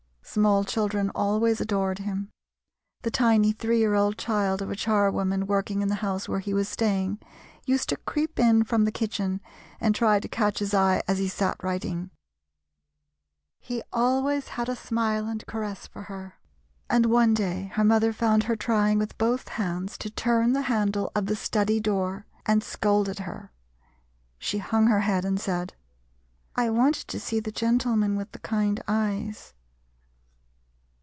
Small 0.23 0.63
children 0.63 1.11
always 1.13 1.59
adored 1.59 1.99
him. 1.99 2.29
The 3.01 3.11
tiny 3.11 3.51
three 3.51 3.79
year 3.79 3.95
old 3.95 4.17
child 4.17 4.61
of 4.61 4.71
a 4.71 4.77
charwoman 4.77 5.45
working 5.45 5.81
in 5.81 5.89
the 5.89 5.95
house 5.95 6.29
where 6.29 6.39
he 6.39 6.53
was 6.53 6.69
staying 6.69 7.19
used 7.65 7.89
to 7.89 7.97
creep 7.97 8.39
in 8.39 8.63
from 8.63 8.85
the 8.85 8.93
kitchen, 8.93 9.41
and 9.81 9.93
try 9.93 10.21
to 10.21 10.29
catch 10.29 10.59
his 10.59 10.73
eye 10.73 11.01
as 11.05 11.17
he 11.17 11.27
sat 11.27 11.61
writing. 11.61 12.11
He 13.59 13.83
always 13.91 14.49
had 14.49 14.69
a 14.69 14.75
smile 14.77 15.27
and 15.27 15.45
caress 15.47 15.85
for 15.85 16.03
her, 16.03 16.39
and 16.89 17.07
one 17.07 17.33
day 17.33 17.69
her 17.73 17.83
mother 17.83 18.13
found 18.13 18.43
her 18.43 18.55
trying 18.55 18.99
with 18.99 19.17
both 19.17 19.49
hands 19.49 19.97
to 19.97 20.09
turn 20.09 20.53
the 20.53 20.61
handle 20.71 21.11
of 21.13 21.25
the 21.25 21.35
study 21.35 21.81
door 21.81 22.25
and 22.45 22.63
scolded 22.63 23.19
her. 23.19 23.51
She 24.39 24.59
hung 24.59 24.87
her 24.87 25.01
head 25.01 25.25
and 25.25 25.37
said, 25.41 25.75
"I 26.55 26.69
wanted 26.69 27.09
to 27.09 27.19
see 27.19 27.41
the 27.41 27.51
gentleman 27.51 28.15
with 28.15 28.31
the 28.31 28.39
kind 28.39 28.81
eyes." 28.87 29.53